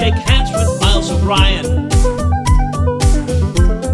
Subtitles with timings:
[0.00, 1.90] shake hands with Miles O'Brien.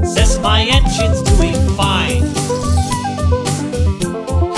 [0.06, 2.22] Says my engine's doing fine.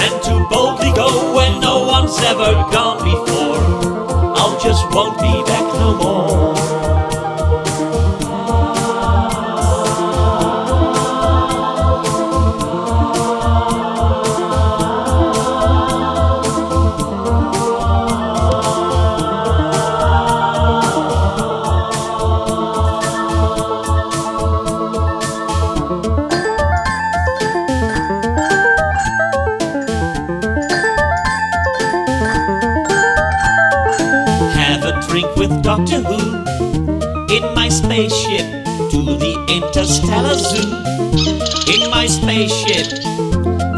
[0.04, 3.62] And to boldly go where no one's ever gone before.
[4.36, 6.47] I'll just won't be back no more.
[39.62, 40.70] Interstellar zoo.
[41.72, 42.86] In my spaceship,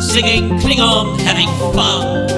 [0.01, 2.29] singing Klingon, having fun.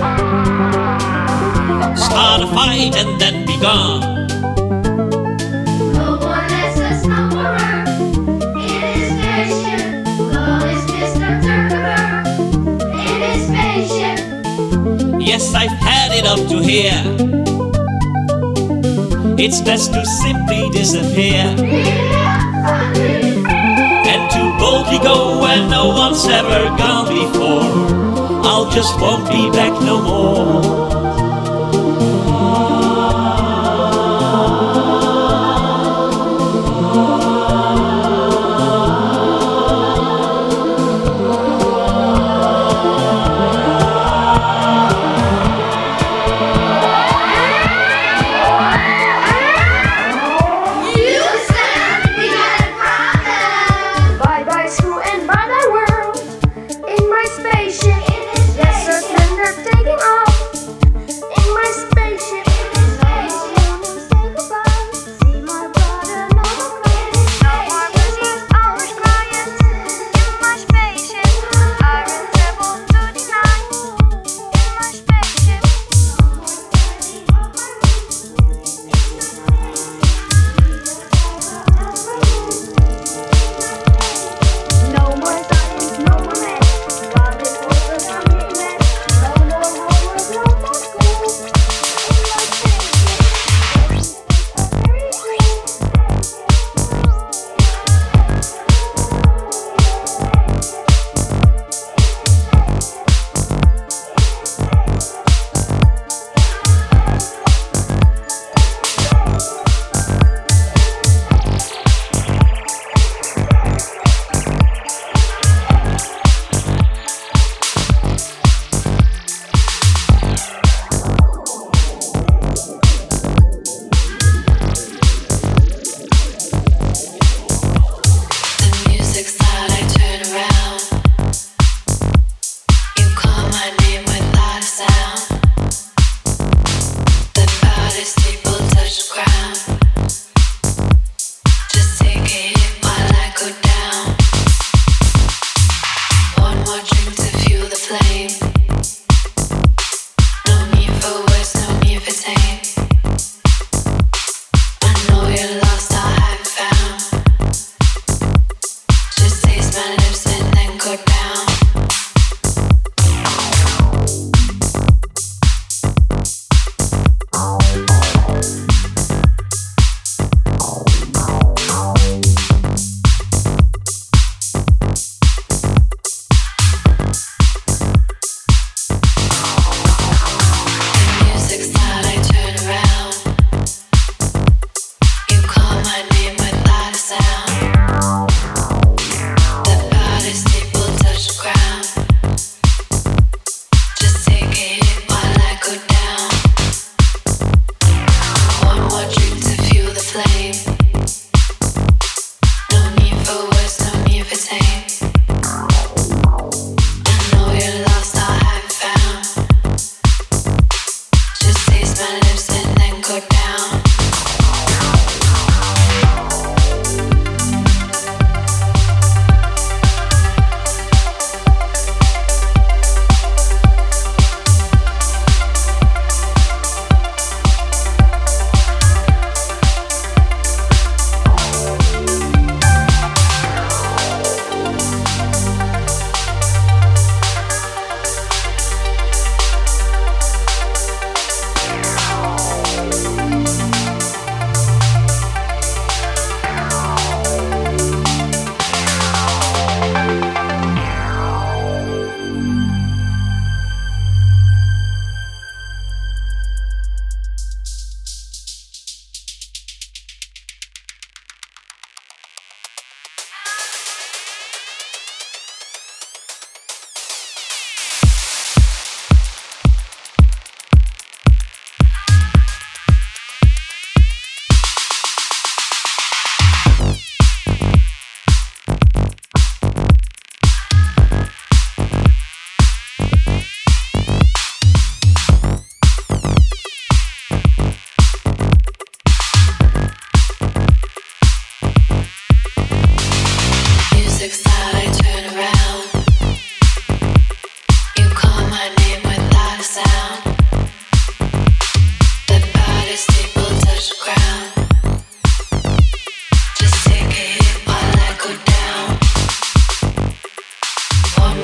[1.97, 4.01] Start a fight and then be gone.
[5.93, 7.51] No one lets us number
[8.69, 9.83] in spaceship.
[10.35, 11.31] Love is Mr.
[11.45, 12.25] Zuckerberg
[13.11, 14.19] in spaceship.
[15.21, 17.03] Yes, I've had it up to here.
[19.45, 22.22] It's best to simply disappear
[22.97, 28.43] and to boldly go where no one's ever gone before.
[28.45, 31.02] I'll just won't be back no more.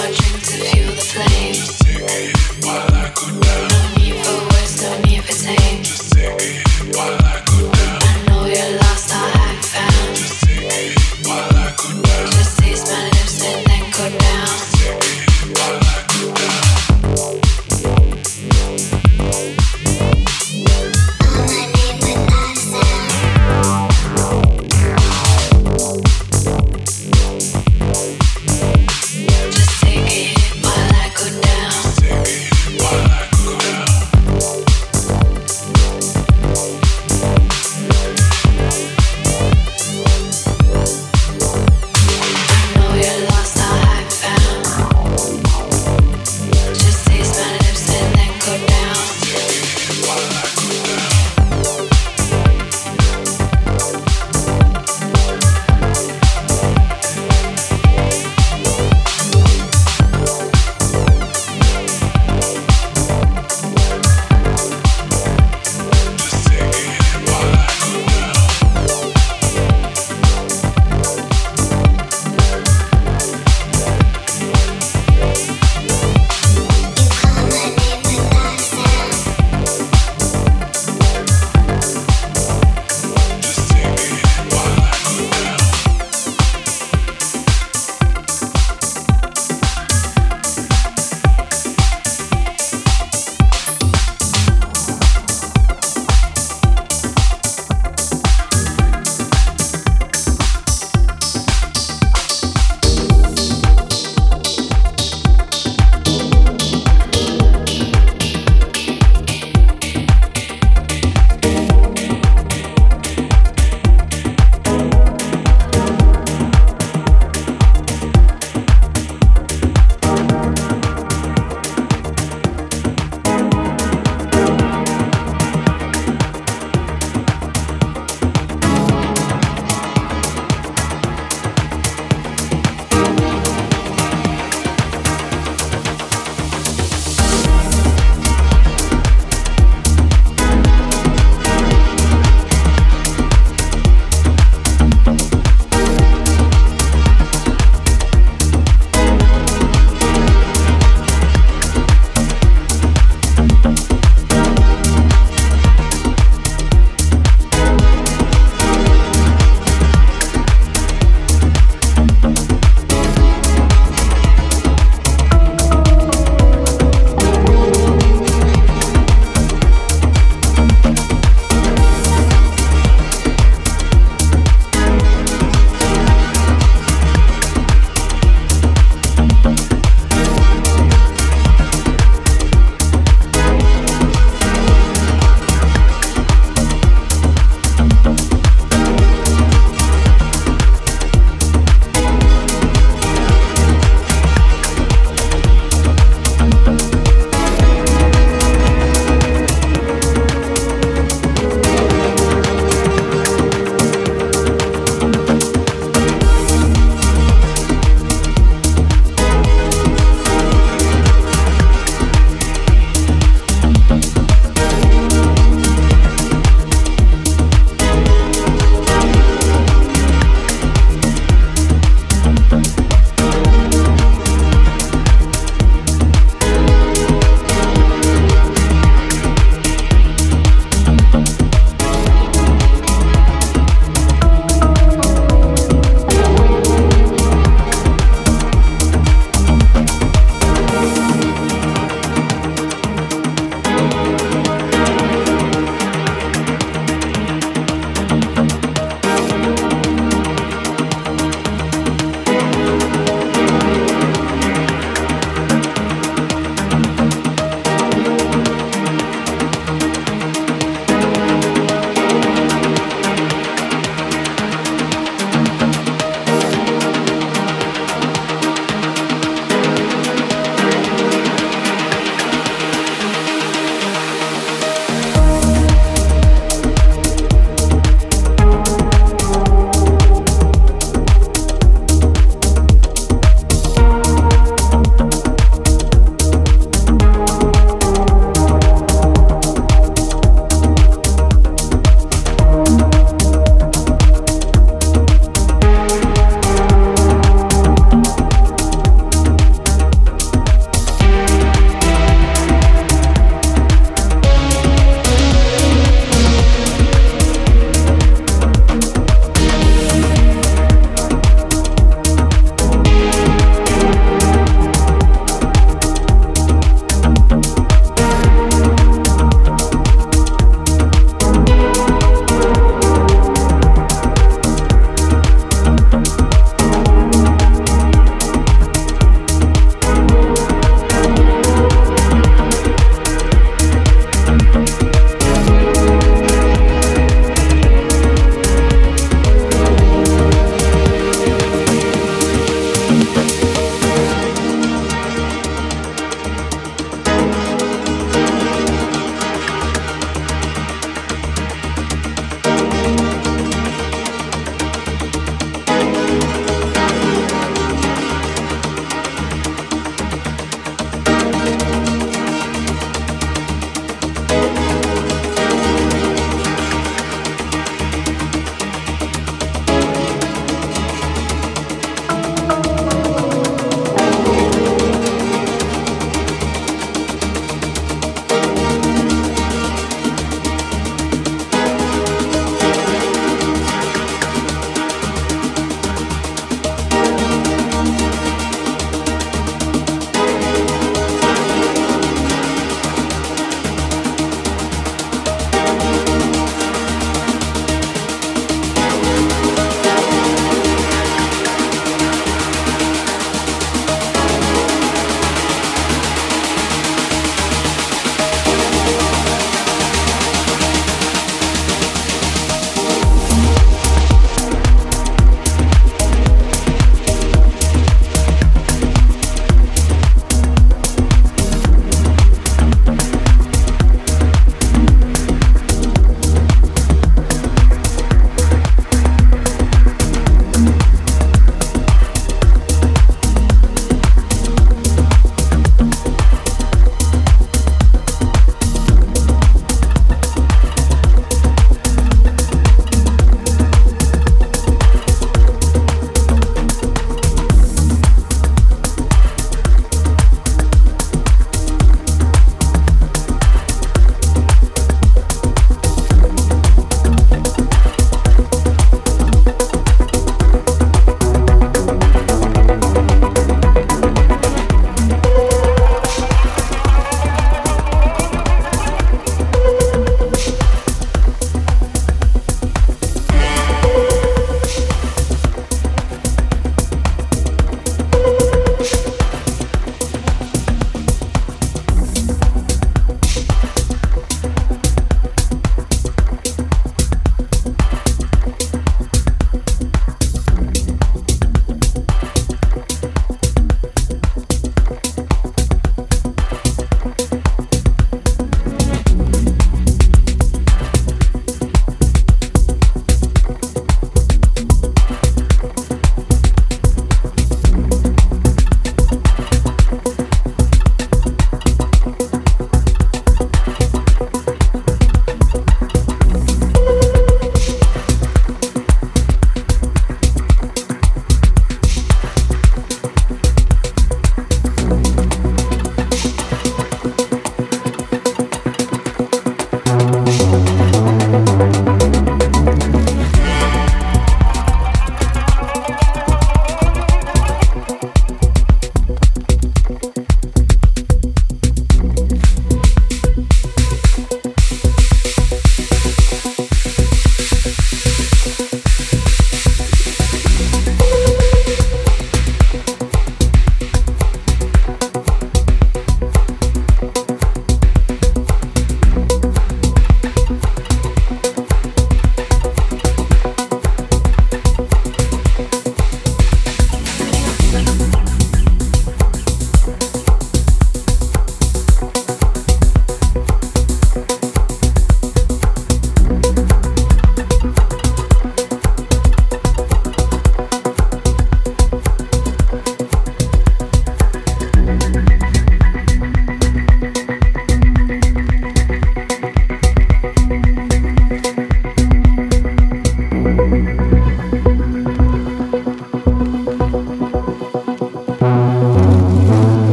[0.00, 1.60] watching to feel the flame
[2.62, 3.79] while I could not.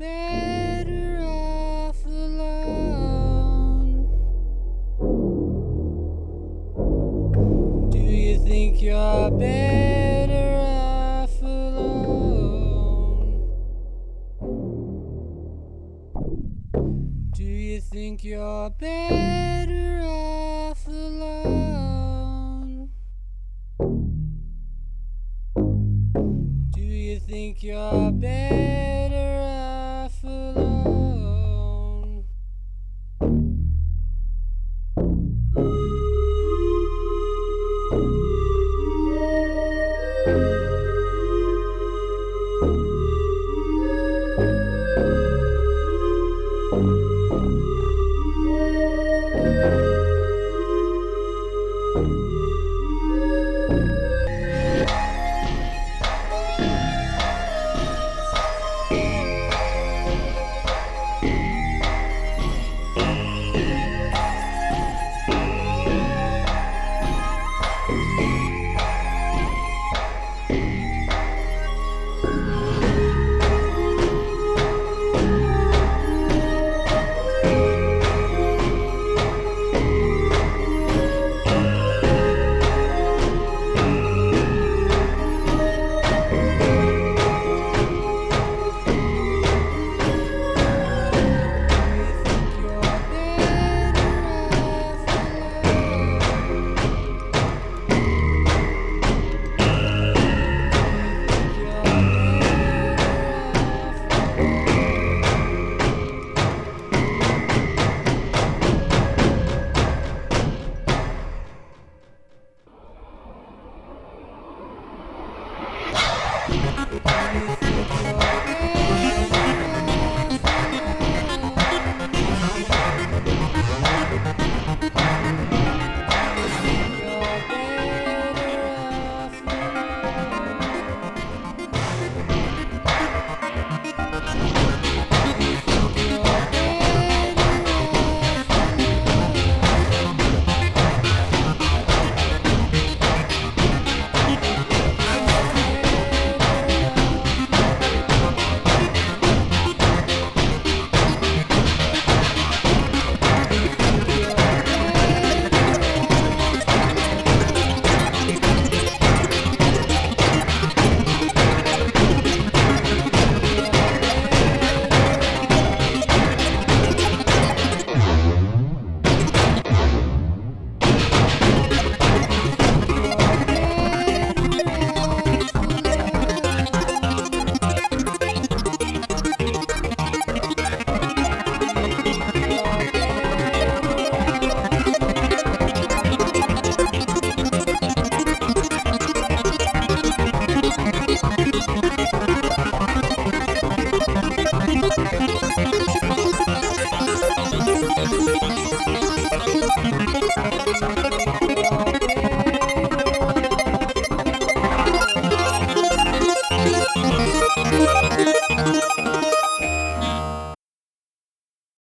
[0.00, 0.29] You're